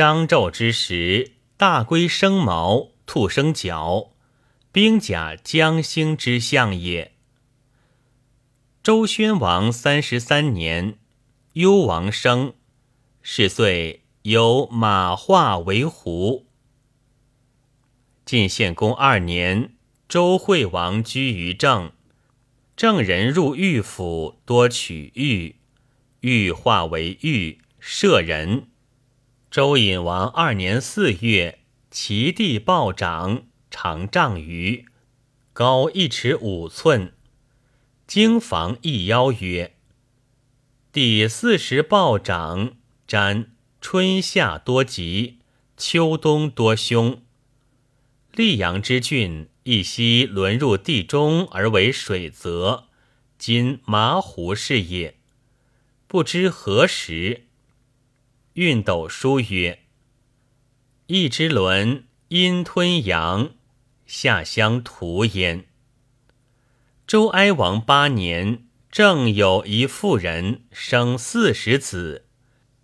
[0.00, 4.12] 商纣之时，大龟生毛，兔生角，
[4.72, 7.12] 兵甲将兴之象也。
[8.82, 10.96] 周宣王三十三年，
[11.52, 12.54] 幽王生，
[13.20, 16.46] 是岁有马化为胡。
[18.24, 19.74] 晋献公二年，
[20.08, 21.92] 周惠王居于政，
[22.74, 25.56] 郑人入御府，多取玉，
[26.20, 28.68] 玉化为玉，舍人。
[29.50, 31.58] 周隐王二年四月，
[31.90, 34.86] 其地暴涨，长丈余，
[35.52, 37.12] 高一尺五寸。
[38.06, 39.74] 经房一邀曰
[40.92, 42.76] ：“第四时暴涨，
[43.08, 43.46] 瞻
[43.80, 45.40] 春夏多吉，
[45.76, 47.20] 秋冬多凶。
[48.32, 52.84] 溧阳之郡，一夕沦入地中而为水泽，
[53.36, 55.16] 今麻湖是也。
[56.06, 57.46] 不知何时。”
[58.60, 59.78] 熨斗书曰
[61.08, 63.54] ：“一之轮，阴吞阳，
[64.04, 65.64] 下相屠焉。”
[67.08, 72.26] 周哀王八年，正有一妇人生四十子，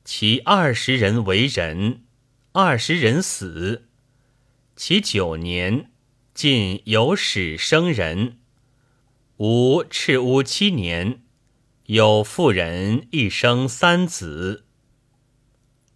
[0.03, 2.05] 其二十人为人，
[2.53, 3.91] 二十人死。
[4.77, 5.91] 其九年，
[6.33, 8.39] 晋有始生人。
[9.37, 11.20] 吴赤乌七年，
[11.84, 14.62] 有妇人一生三子。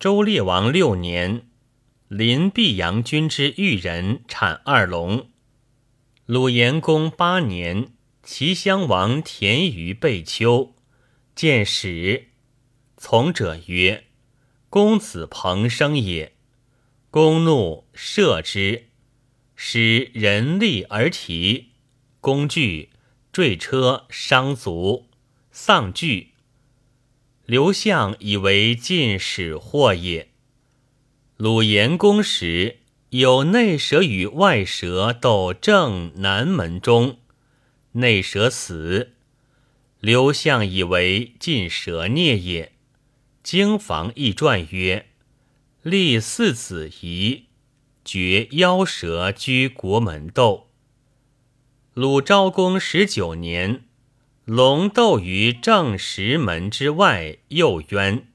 [0.00, 1.46] 周烈王六年，
[2.08, 5.28] 临毕阳君之玉人产二龙。
[6.24, 7.92] 鲁延公八年，
[8.22, 10.74] 齐襄王田于贝丘，
[11.34, 12.28] 见使，
[12.96, 14.04] 从者曰
[14.70, 16.32] ：“公子彭生也。”
[17.12, 18.86] 公怒，射之，
[19.54, 21.72] 使人力而提，
[22.22, 22.88] 公惧，
[23.30, 25.10] 坠车伤足，
[25.52, 26.32] 丧惧。
[27.50, 30.28] 刘向以为晋使祸也。
[31.36, 32.76] 鲁延公时，
[33.08, 37.18] 有内蛇与外蛇斗正南门中，
[37.94, 39.14] 内蛇死。
[39.98, 42.70] 刘向以为晋蛇孽也。
[43.42, 45.06] 经房易传曰
[45.82, 47.46] ：“立四子仪，
[48.04, 50.68] 绝妖蛇居国门斗。”
[51.94, 53.86] 鲁昭公十九年。
[54.52, 58.26] 龙斗于正石门之外，右渊。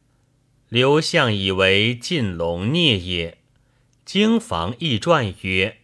[0.69, 3.39] 刘向以为进龙孽也。
[4.05, 5.79] 经房易传曰：“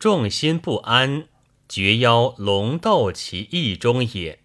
[0.00, 1.28] 众心不安，
[1.68, 4.38] 绝妖龙斗其意中也。”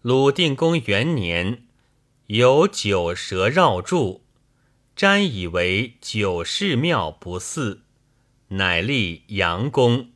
[0.00, 1.64] 鲁定公元年，
[2.28, 4.22] 有九蛇绕柱，
[4.96, 7.82] 瞻以为九世庙不祀，
[8.48, 10.08] 乃立阳宫。